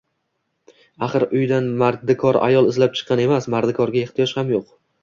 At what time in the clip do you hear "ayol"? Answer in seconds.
2.49-2.73